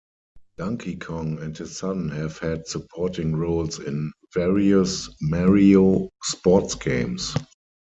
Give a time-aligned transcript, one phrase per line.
[0.57, 7.35] Donkey Kong and his son have had supporting roles in various "Mario" sports games.